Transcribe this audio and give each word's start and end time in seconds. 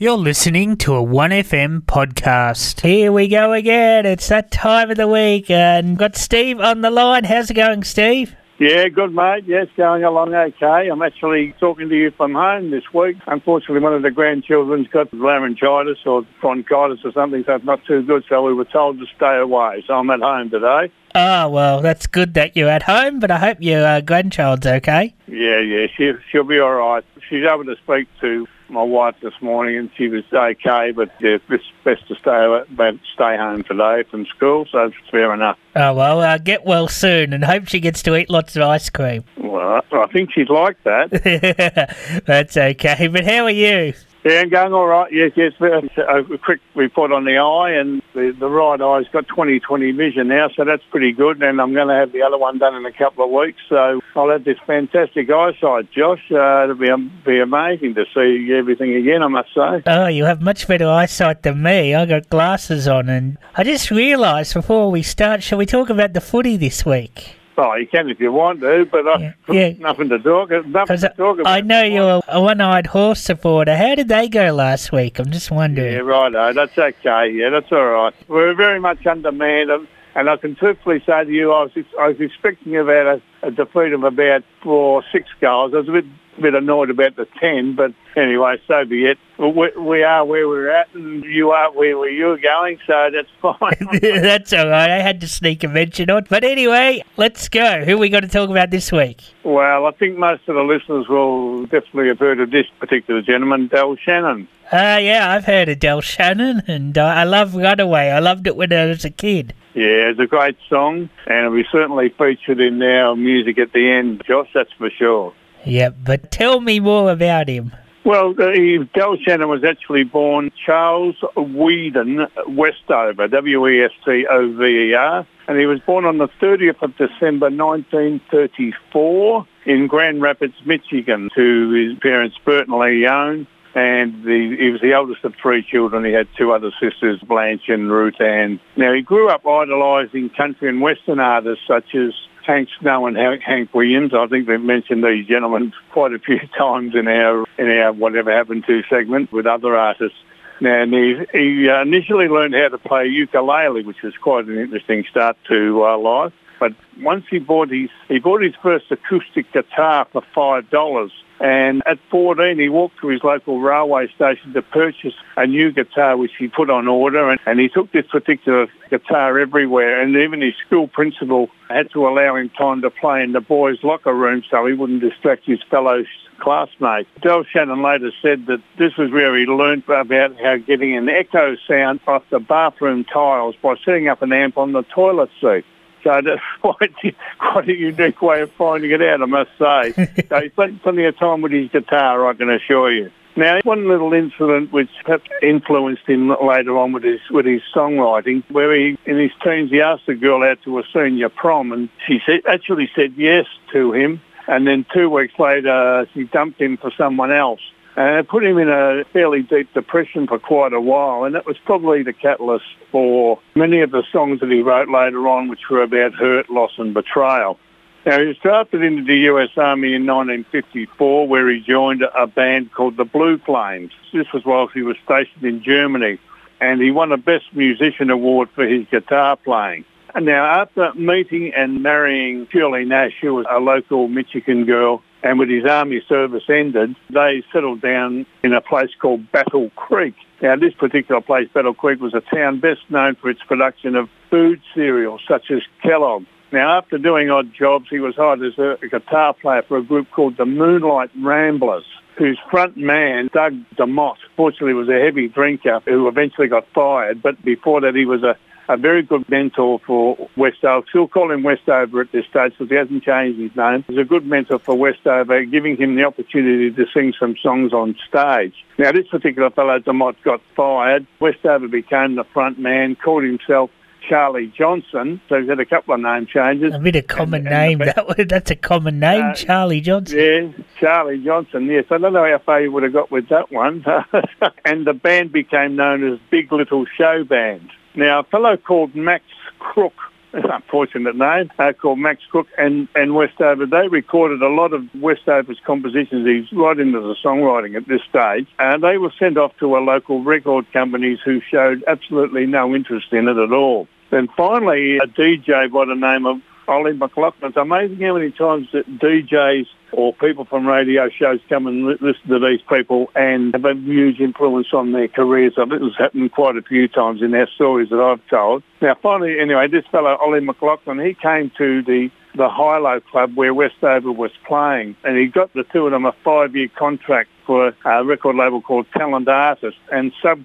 You're 0.00 0.16
listening 0.16 0.76
to 0.76 0.94
a 0.94 1.02
1FM 1.02 1.80
podcast. 1.80 2.82
Here 2.82 3.10
we 3.10 3.26
go 3.26 3.52
again. 3.52 4.06
It's 4.06 4.28
that 4.28 4.52
time 4.52 4.92
of 4.92 4.96
the 4.96 5.08
week, 5.08 5.50
and 5.50 5.98
got 5.98 6.14
Steve 6.14 6.60
on 6.60 6.82
the 6.82 6.90
line. 6.92 7.24
How's 7.24 7.50
it 7.50 7.54
going, 7.54 7.82
Steve? 7.82 8.36
Yeah, 8.60 8.86
good 8.90 9.12
mate. 9.12 9.42
Yes, 9.48 9.66
going 9.76 10.04
along 10.04 10.36
okay. 10.36 10.88
I'm 10.88 11.02
actually 11.02 11.52
talking 11.58 11.88
to 11.88 11.96
you 11.96 12.12
from 12.12 12.34
home 12.34 12.70
this 12.70 12.84
week. 12.94 13.16
Unfortunately, 13.26 13.80
one 13.80 13.92
of 13.92 14.02
the 14.02 14.12
grandchildren's 14.12 14.86
got 14.86 15.12
laryngitis 15.12 15.98
or 16.06 16.24
bronchitis 16.40 17.00
or 17.04 17.10
something, 17.10 17.42
so 17.44 17.56
it's 17.56 17.64
not 17.64 17.84
too 17.84 18.04
good. 18.04 18.22
So 18.28 18.40
we 18.44 18.54
were 18.54 18.66
told 18.66 19.00
to 19.00 19.06
stay 19.16 19.36
away. 19.36 19.82
So 19.84 19.94
I'm 19.94 20.10
at 20.10 20.20
home 20.20 20.48
today. 20.48 20.92
Oh, 21.16 21.48
well, 21.48 21.80
that's 21.80 22.06
good 22.06 22.34
that 22.34 22.56
you're 22.56 22.70
at 22.70 22.84
home, 22.84 23.18
but 23.18 23.32
I 23.32 23.38
hope 23.38 23.58
your 23.60 23.84
uh, 23.84 24.00
grandchild's 24.00 24.64
okay. 24.64 25.12
Yeah, 25.26 25.58
yeah, 25.58 25.88
she, 25.96 26.12
she'll 26.30 26.44
be 26.44 26.60
all 26.60 26.74
right. 26.74 27.04
She's 27.28 27.42
able 27.44 27.64
to 27.64 27.74
speak 27.82 28.06
to 28.20 28.46
my 28.70 28.82
wife 28.82 29.16
this 29.22 29.34
morning, 29.40 29.76
and 29.76 29.90
she 29.96 30.08
was 30.08 30.24
okay, 30.32 30.92
but 30.92 31.10
yeah, 31.20 31.38
it's 31.48 31.64
best 31.84 32.06
to 32.08 32.14
stay 32.16 32.62
but 32.70 32.94
stay 33.14 33.36
home 33.36 33.62
today 33.64 34.04
from 34.10 34.26
school, 34.26 34.66
so 34.70 34.86
it's 34.86 34.96
fair 35.10 35.32
enough. 35.32 35.58
Oh, 35.76 35.94
well, 35.94 36.20
uh, 36.20 36.38
get 36.38 36.64
well 36.64 36.88
soon, 36.88 37.32
and 37.32 37.44
hope 37.44 37.68
she 37.68 37.80
gets 37.80 38.02
to 38.04 38.16
eat 38.16 38.30
lots 38.30 38.56
of 38.56 38.62
ice 38.62 38.90
cream. 38.90 39.24
Well, 39.36 39.82
I 39.92 40.06
think 40.12 40.32
she'd 40.32 40.50
like 40.50 40.82
that. 40.84 42.22
That's 42.26 42.56
okay, 42.56 43.08
but 43.08 43.24
how 43.24 43.44
are 43.44 43.50
you? 43.50 43.94
Yeah, 44.28 44.40
I'm 44.40 44.50
going 44.50 44.74
all 44.74 44.86
right. 44.86 45.10
Yes, 45.10 45.32
yes. 45.36 45.52
A 45.96 46.22
quick 46.36 46.60
report 46.74 47.12
on 47.12 47.24
the 47.24 47.38
eye, 47.38 47.70
and 47.70 48.02
the, 48.12 48.36
the 48.38 48.48
right 48.48 48.78
eye's 48.78 49.08
got 49.10 49.26
20/20 49.26 49.96
vision 49.96 50.28
now, 50.28 50.50
so 50.54 50.66
that's 50.66 50.82
pretty 50.90 51.12
good. 51.12 51.42
And 51.42 51.58
I'm 51.62 51.72
going 51.72 51.88
to 51.88 51.94
have 51.94 52.12
the 52.12 52.20
other 52.20 52.36
one 52.36 52.58
done 52.58 52.74
in 52.74 52.84
a 52.84 52.92
couple 52.92 53.24
of 53.24 53.30
weeks, 53.30 53.62
so 53.70 54.00
I'll 54.14 54.28
have 54.28 54.44
this 54.44 54.58
fantastic 54.66 55.30
eyesight, 55.30 55.90
Josh. 55.92 56.20
Uh, 56.30 56.64
it'll 56.64 56.74
be 56.74 56.90
be 57.24 57.40
amazing 57.40 57.94
to 57.94 58.04
see 58.14 58.52
everything 58.52 58.94
again. 58.96 59.22
I 59.22 59.28
must 59.28 59.48
say. 59.54 59.82
Oh, 59.86 60.08
you 60.08 60.24
have 60.24 60.42
much 60.42 60.68
better 60.68 60.88
eyesight 60.88 61.42
than 61.42 61.62
me. 61.62 61.94
I 61.94 62.04
got 62.04 62.28
glasses 62.28 62.86
on, 62.86 63.08
and 63.08 63.38
I 63.54 63.64
just 63.64 63.90
realised 63.90 64.52
before 64.52 64.90
we 64.90 65.02
start, 65.02 65.42
shall 65.42 65.56
we 65.56 65.64
talk 65.64 65.88
about 65.88 66.12
the 66.12 66.20
footy 66.20 66.58
this 66.58 66.84
week? 66.84 67.38
Oh, 67.60 67.74
you 67.74 67.88
can 67.88 68.08
if 68.08 68.20
you 68.20 68.30
want 68.30 68.60
to, 68.60 68.86
but 68.90 69.04
uh, 69.04 69.18
yeah, 69.18 69.32
I, 69.48 69.52
yeah. 69.52 69.72
nothing 69.80 70.08
to 70.10 70.18
talk. 70.20 70.50
Nothing 70.50 70.98
to 70.98 71.08
talk 71.16 71.40
about. 71.40 71.48
I 71.48 71.60
know 71.60 71.82
you're 71.82 72.22
a 72.28 72.40
one-eyed 72.40 72.86
horse 72.86 73.20
supporter. 73.20 73.76
How 73.76 73.96
did 73.96 74.06
they 74.06 74.28
go 74.28 74.52
last 74.52 74.92
week? 74.92 75.18
I'm 75.18 75.32
just 75.32 75.50
wondering. 75.50 75.92
Yeah, 75.92 75.98
right. 75.98 76.54
That's 76.54 76.78
okay. 76.78 77.32
Yeah, 77.32 77.50
that's 77.50 77.72
all 77.72 77.84
right. 77.84 78.14
We're 78.28 78.54
very 78.54 78.78
much 78.78 79.04
undermanned, 79.04 79.88
and 80.14 80.30
I 80.30 80.36
can 80.36 80.54
truthfully 80.54 81.02
say 81.04 81.24
to 81.24 81.30
you, 81.32 81.52
I 81.52 81.64
was 81.64 81.72
I 81.98 82.08
was 82.08 82.20
expecting 82.20 82.76
about 82.76 83.20
a, 83.42 83.46
a 83.48 83.50
defeat 83.50 83.92
of 83.92 84.04
about 84.04 84.44
four, 84.62 85.02
six 85.10 85.28
goals. 85.40 85.74
I 85.74 85.78
was 85.78 85.88
a 85.88 85.92
bit 85.92 86.04
bit 86.38 86.54
annoyed 86.54 86.90
about 86.90 87.16
the 87.16 87.26
10, 87.40 87.74
but 87.74 87.92
anyway, 88.16 88.60
so 88.66 88.84
be 88.84 89.06
it. 89.06 89.18
We, 89.38 89.70
we 89.76 90.02
are 90.02 90.24
where 90.24 90.48
we're 90.48 90.70
at, 90.70 90.92
and 90.94 91.24
you 91.24 91.50
are 91.50 91.70
where 91.72 92.08
you're 92.08 92.38
going, 92.38 92.78
so 92.86 93.10
that's 93.12 93.28
fine. 93.42 94.00
that's 94.22 94.52
all 94.52 94.68
right. 94.68 94.90
I 94.90 95.00
had 95.00 95.20
to 95.20 95.28
sneak 95.28 95.62
a 95.64 95.68
mention 95.68 96.10
on. 96.10 96.26
But 96.28 96.44
anyway, 96.44 97.04
let's 97.16 97.48
go. 97.48 97.84
Who 97.84 97.98
we 97.98 98.08
got 98.08 98.20
to 98.20 98.28
talk 98.28 98.50
about 98.50 98.70
this 98.70 98.90
week? 98.90 99.22
Well, 99.44 99.86
I 99.86 99.92
think 99.92 100.18
most 100.18 100.48
of 100.48 100.54
the 100.54 100.62
listeners 100.62 101.08
will 101.08 101.62
definitely 101.66 102.08
have 102.08 102.18
heard 102.18 102.40
of 102.40 102.50
this 102.50 102.66
particular 102.80 103.22
gentleman, 103.22 103.68
Del 103.68 103.96
Shannon. 103.96 104.48
Uh, 104.70 104.98
yeah, 105.00 105.32
I've 105.32 105.44
heard 105.44 105.68
of 105.68 105.78
Del 105.78 106.00
Shannon, 106.02 106.62
and 106.66 106.98
uh, 106.98 107.04
I 107.04 107.24
love 107.24 107.54
Runaway. 107.54 108.10
I 108.10 108.18
loved 108.18 108.46
it 108.46 108.54
when 108.56 108.72
I 108.72 108.86
was 108.86 109.04
a 109.04 109.10
kid. 109.10 109.54
Yeah, 109.74 110.10
it's 110.10 110.18
a 110.20 110.26
great 110.26 110.56
song, 110.68 111.08
and 111.26 111.52
we 111.52 111.64
certainly 111.70 112.08
featured 112.08 112.60
in 112.60 112.82
our 112.82 113.14
music 113.14 113.58
at 113.58 113.72
the 113.72 113.90
end, 113.90 114.22
Josh, 114.26 114.48
that's 114.52 114.72
for 114.72 114.90
sure. 114.90 115.32
Yeah, 115.68 115.90
but 115.90 116.30
tell 116.30 116.60
me 116.60 116.80
more 116.80 117.10
about 117.10 117.48
him. 117.48 117.72
Well, 118.04 118.32
Del 118.32 119.16
Shannon 119.18 119.48
was 119.48 119.64
actually 119.64 120.04
born 120.04 120.50
Charles 120.64 121.16
Weedon 121.36 122.26
Westover, 122.46 123.28
W-E-S-T-O-V-E-R, 123.28 125.26
and 125.46 125.58
he 125.58 125.66
was 125.66 125.80
born 125.80 126.06
on 126.06 126.16
the 126.16 126.28
30th 126.40 126.82
of 126.82 126.96
December 126.96 127.50
1934 127.50 129.46
in 129.66 129.86
Grand 129.88 130.22
Rapids, 130.22 130.54
Michigan, 130.64 131.28
to 131.34 131.70
his 131.70 131.98
parents 131.98 132.38
Bert 132.46 132.66
and 132.68 132.78
Lee 132.78 133.02
Young. 133.02 133.46
And 133.74 134.24
the, 134.24 134.56
he 134.58 134.70
was 134.70 134.80
the 134.80 134.94
eldest 134.94 135.22
of 135.24 135.34
three 135.40 135.62
children. 135.62 136.02
He 136.04 136.12
had 136.12 136.28
two 136.38 136.52
other 136.52 136.72
sisters, 136.80 137.20
Blanche 137.20 137.68
and 137.68 137.92
Ruth 137.92 138.18
Ann. 138.20 138.58
Now, 138.76 138.94
he 138.94 139.02
grew 139.02 139.28
up 139.28 139.46
idolising 139.46 140.30
country 140.30 140.70
and 140.70 140.80
western 140.80 141.20
artists 141.20 141.66
such 141.66 141.94
as 141.94 142.14
Hank 142.48 142.70
Snow 142.80 143.06
and 143.06 143.16
Hank 143.16 143.74
Williams. 143.74 144.14
I 144.14 144.26
think 144.26 144.46
they've 144.46 144.58
mentioned 144.58 145.04
these 145.04 145.26
gentlemen 145.26 145.74
quite 145.92 146.14
a 146.14 146.18
few 146.18 146.40
times 146.58 146.94
in 146.94 147.06
our 147.06 147.44
in 147.58 147.70
our 147.70 147.92
whatever 147.92 148.32
happened 148.32 148.64
to 148.66 148.82
segment 148.88 149.30
with 149.30 149.46
other 149.46 149.76
artists. 149.76 150.16
Now, 150.60 150.82
and 150.82 150.92
he, 150.92 151.24
he 151.32 151.68
initially 151.68 152.26
learned 152.26 152.54
how 152.54 152.68
to 152.68 152.78
play 152.78 153.06
ukulele, 153.06 153.84
which 153.84 154.02
was 154.02 154.16
quite 154.16 154.46
an 154.46 154.58
interesting 154.58 155.04
start 155.08 155.36
to 155.48 155.84
uh, 155.84 155.98
life. 155.98 156.32
But 156.58 156.72
once 157.00 157.26
he 157.30 157.38
bought 157.38 157.68
his 157.68 157.90
he 158.08 158.18
bought 158.18 158.42
his 158.42 158.54
first 158.62 158.90
acoustic 158.90 159.52
guitar 159.52 160.06
for 160.10 160.22
five 160.34 160.70
dollars 160.70 161.12
and 161.40 161.82
at 161.86 161.98
14, 162.10 162.58
he 162.58 162.68
walked 162.68 162.98
to 163.00 163.08
his 163.08 163.22
local 163.22 163.60
railway 163.60 164.08
station 164.08 164.52
to 164.54 164.62
purchase 164.62 165.14
a 165.36 165.46
new 165.46 165.70
guitar, 165.70 166.16
which 166.16 166.32
he 166.38 166.48
put 166.48 166.68
on 166.68 166.88
order. 166.88 167.30
And, 167.30 167.40
and 167.46 167.60
he 167.60 167.68
took 167.68 167.92
this 167.92 168.06
particular 168.06 168.66
guitar 168.90 169.38
everywhere. 169.38 170.00
And 170.00 170.16
even 170.16 170.40
his 170.40 170.54
school 170.66 170.88
principal 170.88 171.48
had 171.68 171.90
to 171.92 172.08
allow 172.08 172.36
him 172.36 172.50
time 172.50 172.82
to 172.82 172.90
play 172.90 173.22
in 173.22 173.32
the 173.32 173.40
boys' 173.40 173.78
locker 173.84 174.14
room 174.14 174.42
so 174.50 174.66
he 174.66 174.72
wouldn't 174.72 175.00
distract 175.00 175.46
his 175.46 175.62
fellow 175.70 176.02
classmates. 176.40 177.08
Del 177.20 177.44
Shannon 177.44 177.82
later 177.82 178.10
said 178.22 178.46
that 178.46 178.62
this 178.76 178.96
was 178.96 179.10
where 179.10 179.36
he 179.36 179.46
learned 179.46 179.84
about 179.88 180.40
how 180.40 180.56
getting 180.56 180.96
an 180.96 181.08
echo 181.08 181.56
sound 181.68 182.00
off 182.06 182.22
the 182.30 182.40
bathroom 182.40 183.04
tiles 183.04 183.54
by 183.62 183.74
setting 183.84 184.08
up 184.08 184.22
an 184.22 184.32
amp 184.32 184.56
on 184.56 184.72
the 184.72 184.82
toilet 184.82 185.30
seat. 185.40 185.64
So 186.08 186.22
that's 186.24 186.40
quite, 186.62 186.94
quite 187.38 187.68
a 187.68 187.76
unique 187.76 188.22
way 188.22 188.40
of 188.40 188.50
finding 188.52 188.90
it 188.92 189.02
out, 189.02 189.20
I 189.20 189.26
must 189.26 189.50
say. 189.58 189.92
so 190.28 190.40
he 190.40 190.48
spent 190.48 190.82
plenty 190.82 191.04
of 191.04 191.18
time 191.18 191.42
with 191.42 191.52
his 191.52 191.70
guitar, 191.70 192.26
I 192.26 192.32
can 192.32 192.48
assure 192.48 192.90
you. 192.90 193.10
Now, 193.36 193.60
one 193.62 193.86
little 193.86 194.14
incident 194.14 194.72
which 194.72 194.88
perhaps 195.04 195.28
influenced 195.42 196.06
him 196.06 196.30
later 196.42 196.78
on 196.78 196.92
with 196.92 197.04
his 197.04 197.20
with 197.30 197.44
his 197.44 197.60
songwriting, 197.74 198.42
where 198.50 198.74
he, 198.74 198.96
in 199.04 199.18
his 199.18 199.30
teens, 199.44 199.70
he 199.70 199.82
asked 199.82 200.08
a 200.08 200.14
girl 200.14 200.42
out 200.42 200.62
to 200.64 200.78
a 200.78 200.82
senior 200.94 201.28
prom, 201.28 201.72
and 201.72 201.90
she 202.06 202.20
said, 202.24 202.40
actually 202.48 202.90
said 202.96 203.12
yes 203.16 203.44
to 203.72 203.92
him, 203.92 204.20
and 204.48 204.66
then 204.66 204.86
two 204.92 205.10
weeks 205.10 205.34
later, 205.38 206.08
she 206.14 206.24
dumped 206.24 206.60
him 206.60 206.78
for 206.78 206.90
someone 206.96 207.30
else. 207.30 207.60
And 207.98 208.16
it 208.16 208.28
put 208.28 208.44
him 208.44 208.58
in 208.58 208.68
a 208.68 209.02
fairly 209.12 209.42
deep 209.42 209.74
depression 209.74 210.28
for 210.28 210.38
quite 210.38 210.72
a 210.72 210.80
while, 210.80 211.24
and 211.24 211.34
that 211.34 211.46
was 211.46 211.56
probably 211.64 212.04
the 212.04 212.12
catalyst 212.12 212.64
for 212.92 213.40
many 213.56 213.80
of 213.80 213.90
the 213.90 214.04
songs 214.12 214.38
that 214.38 214.52
he 214.52 214.62
wrote 214.62 214.88
later 214.88 215.26
on, 215.26 215.48
which 215.48 215.68
were 215.68 215.82
about 215.82 216.14
hurt, 216.14 216.48
loss 216.48 216.70
and 216.78 216.94
betrayal. 216.94 217.58
Now, 218.06 218.20
he 218.20 218.26
was 218.28 218.36
drafted 218.36 218.84
into 218.84 219.02
the 219.02 219.16
US 219.32 219.50
Army 219.56 219.94
in 219.94 220.06
1954, 220.06 221.26
where 221.26 221.50
he 221.50 221.58
joined 221.58 222.04
a 222.14 222.28
band 222.28 222.72
called 222.72 222.96
the 222.96 223.04
Blue 223.04 223.36
Flames. 223.38 223.90
This 224.12 224.32
was 224.32 224.44
whilst 224.44 224.74
he 224.74 224.82
was 224.82 224.96
stationed 225.04 225.42
in 225.42 225.60
Germany, 225.60 226.20
and 226.60 226.80
he 226.80 226.92
won 226.92 227.10
a 227.10 227.16
Best 227.16 227.46
Musician 227.52 228.10
Award 228.10 228.48
for 228.54 228.64
his 228.64 228.86
guitar 228.92 229.34
playing. 229.34 229.84
And 230.14 230.24
now, 230.24 230.44
after 230.44 230.94
meeting 230.94 231.52
and 231.52 231.82
marrying 231.82 232.46
Shirley 232.52 232.84
Nash, 232.84 233.14
who 233.20 233.34
was 233.34 233.46
a 233.50 233.58
local 233.58 234.06
Michigan 234.06 234.66
girl, 234.66 235.02
and 235.22 235.38
with 235.38 235.48
his 235.48 235.64
army 235.64 236.02
service 236.08 236.44
ended, 236.48 236.94
they 237.10 237.42
settled 237.52 237.80
down 237.80 238.26
in 238.42 238.52
a 238.52 238.60
place 238.60 238.90
called 239.00 239.30
Battle 239.32 239.70
Creek. 239.76 240.14
Now, 240.40 240.56
this 240.56 240.74
particular 240.74 241.20
place, 241.20 241.48
Battle 241.52 241.74
Creek, 241.74 242.00
was 242.00 242.14
a 242.14 242.20
town 242.20 242.60
best 242.60 242.80
known 242.88 243.16
for 243.16 243.28
its 243.28 243.42
production 243.42 243.96
of 243.96 244.08
food 244.30 244.60
cereals 244.74 245.20
such 245.26 245.50
as 245.50 245.62
Kellogg. 245.82 246.24
Now, 246.52 246.78
after 246.78 246.96
doing 246.96 247.30
odd 247.30 247.52
jobs, 247.52 247.86
he 247.90 247.98
was 247.98 248.14
hired 248.14 248.42
as 248.42 248.58
a 248.58 248.78
guitar 248.88 249.34
player 249.34 249.62
for 249.62 249.76
a 249.76 249.82
group 249.82 250.10
called 250.10 250.36
the 250.36 250.46
Moonlight 250.46 251.10
Ramblers 251.20 251.84
whose 252.18 252.38
front 252.50 252.76
man, 252.76 253.30
Doug 253.32 253.54
DeMott, 253.76 254.16
fortunately 254.36 254.74
was 254.74 254.88
a 254.88 255.00
heavy 255.00 255.28
drinker 255.28 255.80
who 255.86 256.08
eventually 256.08 256.48
got 256.48 256.66
fired, 256.74 257.22
but 257.22 257.42
before 257.44 257.80
that 257.80 257.94
he 257.94 258.04
was 258.04 258.24
a 258.24 258.36
a 258.68 258.76
very 258.76 259.02
good 259.02 259.28
mentor 259.28 259.80
for 259.86 260.28
Westover. 260.36 260.86
Still 260.90 261.08
call 261.08 261.30
him 261.30 261.42
Westover 261.42 262.02
at 262.02 262.12
this 262.12 262.26
stage 262.26 262.52
because 262.52 262.68
he 262.68 262.76
hasn't 262.76 263.02
changed 263.02 263.40
his 263.40 263.56
name. 263.56 263.84
He's 263.88 263.98
a 263.98 264.04
good 264.04 264.26
mentor 264.26 264.58
for 264.58 264.74
Westover, 264.74 265.44
giving 265.44 265.76
him 265.76 265.96
the 265.96 266.04
opportunity 266.04 266.70
to 266.70 266.84
sing 266.92 267.14
some 267.18 267.36
songs 267.42 267.72
on 267.72 267.96
stage. 268.08 268.54
Now, 268.78 268.92
this 268.92 269.08
particular 269.08 269.50
fellow, 269.50 269.78
DeMott, 269.78 270.16
got 270.22 270.40
fired. 270.54 271.06
Westover 271.20 271.68
became 271.68 272.16
the 272.16 272.24
front 272.24 272.58
man, 272.58 272.96
called 272.96 273.24
himself 273.24 273.70
Charlie 274.06 274.52
Johnson. 274.56 275.20
So 275.28 275.40
he's 275.40 275.48
had 275.48 275.60
a 275.60 275.66
couple 275.66 275.94
of 275.94 276.00
name 276.00 276.26
changes. 276.26 276.74
A 276.74 276.78
bit 276.78 276.96
of 276.96 277.06
common 277.06 277.46
and, 277.46 277.50
name. 277.50 277.80
And 277.80 277.90
that, 277.90 278.28
that's 278.28 278.50
a 278.50 278.56
common 278.56 278.98
name, 279.00 279.30
uh, 279.30 279.34
Charlie 279.34 279.80
Johnson. 279.80 280.18
Yeah, 280.18 280.64
Charlie 280.78 281.22
Johnson. 281.24 281.66
Yes, 281.66 281.84
I 281.90 281.98
don't 281.98 282.12
know 282.12 282.30
how 282.30 282.38
far 282.38 282.60
you 282.60 282.72
would 282.72 282.82
have 282.82 282.92
got 282.92 283.10
with 283.10 283.28
that 283.28 283.50
one. 283.50 283.84
and 284.64 284.86
the 284.86 284.94
band 284.94 285.32
became 285.32 285.76
known 285.76 286.12
as 286.12 286.18
Big 286.30 286.52
Little 286.52 286.84
Show 286.96 287.24
Band. 287.24 287.70
Now, 287.98 288.20
a 288.20 288.22
fellow 288.22 288.56
called 288.56 288.94
Max 288.94 289.24
Crook 289.58 289.92
unfortunate 290.32 291.16
name, 291.16 291.50
uh, 291.58 291.72
called 291.72 291.98
Max 291.98 292.22
Crook 292.30 292.46
and, 292.56 292.86
and 292.94 293.16
Westover. 293.16 293.66
They 293.66 293.88
recorded 293.88 294.40
a 294.40 294.48
lot 294.48 294.72
of 294.72 294.84
Westover's 294.94 295.58
compositions. 295.66 296.24
He's 296.24 296.56
right 296.56 296.78
into 296.78 297.00
the 297.00 297.16
songwriting 297.24 297.76
at 297.76 297.88
this 297.88 298.02
stage. 298.08 298.46
And 298.60 298.84
they 298.84 298.98
were 298.98 299.12
sent 299.18 299.36
off 299.36 299.56
to 299.58 299.76
a 299.76 299.80
local 299.80 300.22
record 300.22 300.72
companies 300.72 301.18
who 301.24 301.40
showed 301.40 301.82
absolutely 301.88 302.46
no 302.46 302.72
interest 302.72 303.12
in 303.12 303.26
it 303.26 303.36
at 303.36 303.52
all. 303.52 303.88
Then 304.10 304.28
finally, 304.36 304.98
a 304.98 305.06
DJ 305.08 305.68
by 305.72 305.84
the 305.86 305.96
name 305.96 306.24
of 306.24 306.40
Ollie 306.68 306.92
McLaughlin. 306.92 307.48
It's 307.48 307.56
amazing 307.56 307.98
how 307.98 308.14
many 308.14 308.30
times 308.30 308.68
that 308.72 308.86
DJs 308.86 309.66
or 309.92 310.12
people 310.14 310.44
from 310.44 310.66
radio 310.66 311.08
shows 311.08 311.40
come 311.48 311.66
and 311.66 311.84
listen 311.86 312.28
to 312.28 312.38
these 312.38 312.60
people 312.68 313.10
and 313.14 313.54
have 313.54 313.64
a 313.64 313.74
huge 313.74 314.20
influence 314.20 314.68
on 314.72 314.92
their 314.92 315.08
careers. 315.08 315.54
I 315.56 315.62
think 315.62 315.74
it 315.74 315.80
was 315.80 315.96
happening 315.96 316.28
quite 316.28 316.56
a 316.56 316.62
few 316.62 316.88
times 316.88 317.22
in 317.22 317.30
their 317.30 317.48
stories 317.54 317.90
that 317.90 318.00
I've 318.00 318.26
told. 318.28 318.62
Now, 318.80 318.94
finally, 319.02 319.40
anyway, 319.40 319.68
this 319.68 319.86
fellow, 319.90 320.16
Ollie 320.16 320.40
McLaughlin, 320.40 320.98
he 320.98 321.14
came 321.14 321.50
to 321.58 321.82
the 321.82 322.10
the 322.34 322.48
Hilo 322.48 323.00
Club 323.00 323.36
where 323.36 323.52
Westover 323.52 324.12
was 324.12 324.30
playing, 324.46 324.94
and 325.02 325.16
he 325.18 325.26
got 325.26 325.52
the 325.54 325.64
two 325.64 325.86
of 325.86 325.92
them 325.92 326.04
a 326.04 326.12
five-year 326.22 326.68
contract 326.76 327.30
for 327.44 327.74
a 327.84 328.04
record 328.04 328.36
label 328.36 328.60
called 328.60 328.86
Talent 328.92 329.28
Artists 329.28 329.80
and 329.90 330.12
sub 330.22 330.44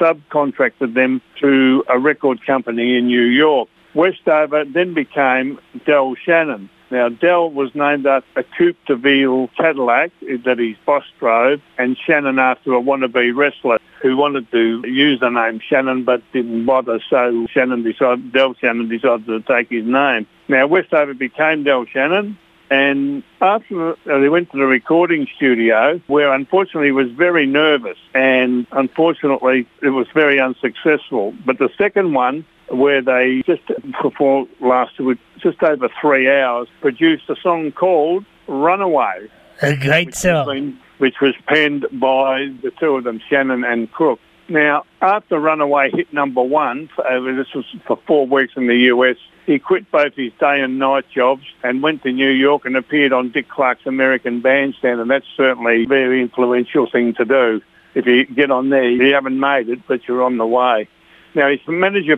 subcontracted 0.00 0.94
them 0.94 1.20
to 1.40 1.84
a 1.88 1.98
record 1.98 2.44
company 2.46 2.96
in 2.96 3.08
New 3.08 3.24
York. 3.24 3.68
Westover 3.94 4.64
then 4.64 4.94
became 4.94 5.58
Del 5.84 6.14
Shannon. 6.14 6.70
Now, 6.94 7.08
Del 7.08 7.50
was 7.50 7.74
named 7.74 8.06
after 8.06 8.38
a 8.38 8.44
Coupe 8.44 8.76
de 8.86 8.94
Ville 8.94 9.50
Cadillac 9.56 10.12
that 10.44 10.60
his 10.60 10.76
boss 10.86 11.02
drove, 11.18 11.60
and 11.76 11.98
Shannon 11.98 12.38
after 12.38 12.72
a 12.72 12.80
wannabe 12.80 13.34
wrestler 13.34 13.80
who 14.00 14.16
wanted 14.16 14.48
to 14.52 14.84
use 14.86 15.18
the 15.18 15.28
name 15.28 15.58
Shannon 15.58 16.04
but 16.04 16.22
didn't 16.32 16.64
bother, 16.66 17.00
so 17.10 17.48
Shannon 17.50 17.82
decided, 17.82 18.32
Del 18.32 18.54
Shannon 18.54 18.88
decided 18.88 19.26
to 19.26 19.40
take 19.40 19.70
his 19.70 19.84
name. 19.84 20.28
Now, 20.46 20.68
Westover 20.68 21.14
became 21.14 21.64
Del 21.64 21.84
Shannon, 21.86 22.38
and 22.70 23.24
after 23.40 23.96
they 24.04 24.28
went 24.28 24.52
to 24.52 24.58
the 24.58 24.66
recording 24.66 25.26
studio, 25.34 26.00
where 26.06 26.32
unfortunately 26.32 26.88
he 26.88 26.92
was 26.92 27.10
very 27.10 27.44
nervous, 27.44 27.98
and 28.14 28.68
unfortunately 28.70 29.66
it 29.82 29.88
was 29.88 30.06
very 30.14 30.38
unsuccessful. 30.38 31.34
But 31.44 31.58
the 31.58 31.70
second 31.76 32.14
one, 32.14 32.44
where 32.68 33.02
they 33.02 33.42
just 33.46 33.62
before 34.02 34.46
last 34.60 34.98
week, 34.98 35.18
just 35.38 35.62
over 35.62 35.88
three 36.00 36.30
hours, 36.30 36.68
produced 36.80 37.28
a 37.28 37.36
song 37.36 37.72
called 37.72 38.24
Runaway. 38.46 39.28
A 39.62 39.76
great 39.76 40.14
song. 40.14 40.46
Been, 40.46 40.78
which 40.98 41.20
was 41.20 41.34
penned 41.46 41.86
by 41.92 42.52
the 42.62 42.72
two 42.78 42.96
of 42.96 43.04
them, 43.04 43.20
Shannon 43.28 43.64
and 43.64 43.90
Crook. 43.90 44.20
Now, 44.48 44.84
after 45.00 45.40
Runaway 45.40 45.90
hit 45.90 46.12
number 46.12 46.42
one, 46.42 46.90
uh, 46.98 47.20
this 47.20 47.54
was 47.54 47.64
for 47.86 47.98
four 48.06 48.26
weeks 48.26 48.52
in 48.56 48.66
the 48.66 48.76
US, 48.92 49.16
he 49.46 49.58
quit 49.58 49.90
both 49.90 50.14
his 50.14 50.32
day 50.38 50.60
and 50.60 50.78
night 50.78 51.06
jobs 51.14 51.44
and 51.62 51.82
went 51.82 52.02
to 52.02 52.12
New 52.12 52.30
York 52.30 52.64
and 52.64 52.76
appeared 52.76 53.12
on 53.12 53.30
Dick 53.30 53.48
Clark's 53.48 53.86
American 53.86 54.40
Bandstand, 54.40 55.00
and 55.00 55.10
that's 55.10 55.26
certainly 55.36 55.84
a 55.84 55.86
very 55.86 56.20
influential 56.20 56.88
thing 56.90 57.14
to 57.14 57.24
do. 57.24 57.62
If 57.94 58.06
you 58.06 58.26
get 58.26 58.50
on 58.50 58.70
there, 58.70 58.88
you 58.88 59.14
haven't 59.14 59.38
made 59.38 59.68
it, 59.68 59.80
but 59.86 60.06
you're 60.06 60.22
on 60.22 60.36
the 60.38 60.46
way. 60.46 60.88
Now, 61.34 61.48
his 61.50 61.60
manager, 61.66 62.16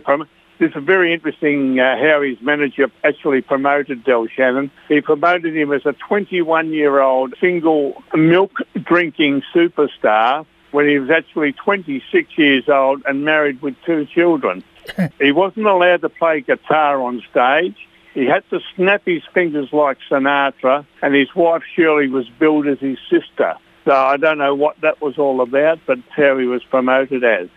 is 0.59 0.71
very 0.75 1.13
interesting 1.13 1.79
uh, 1.79 1.97
how 1.97 2.21
his 2.21 2.39
manager 2.41 2.89
actually 3.03 3.41
promoted 3.41 4.03
Del 4.03 4.27
Shannon. 4.27 4.71
He 4.87 5.01
promoted 5.01 5.55
him 5.55 5.71
as 5.71 5.85
a 5.85 5.93
21-year-old 5.93 7.35
single 7.39 8.01
milk-drinking 8.13 9.43
superstar 9.53 10.45
when 10.71 10.87
he 10.87 10.99
was 10.99 11.09
actually 11.09 11.53
26 11.53 12.37
years 12.37 12.67
old 12.67 13.01
and 13.05 13.23
married 13.23 13.61
with 13.61 13.75
two 13.85 14.05
children. 14.05 14.63
he 15.19 15.31
wasn't 15.31 15.65
allowed 15.65 16.01
to 16.01 16.09
play 16.09 16.41
guitar 16.41 17.01
on 17.01 17.21
stage. 17.29 17.75
He 18.13 18.25
had 18.25 18.43
to 18.49 18.59
snap 18.75 19.03
his 19.05 19.21
fingers 19.33 19.71
like 19.71 19.97
Sinatra, 20.09 20.85
and 21.01 21.13
his 21.13 21.33
wife 21.35 21.61
Shirley 21.75 22.07
was 22.07 22.27
billed 22.39 22.67
as 22.67 22.79
his 22.79 22.97
sister. 23.09 23.55
So 23.85 23.93
I 23.93 24.17
don't 24.17 24.37
know 24.37 24.55
what 24.55 24.81
that 24.81 25.01
was 25.01 25.17
all 25.17 25.39
about, 25.39 25.79
but 25.85 25.99
how 26.09 26.37
he 26.37 26.45
was 26.45 26.63
promoted 26.63 27.23
as. 27.23 27.47